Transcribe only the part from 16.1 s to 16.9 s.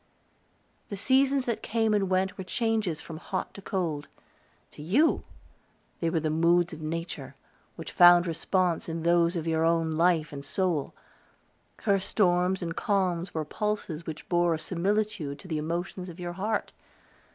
your heart!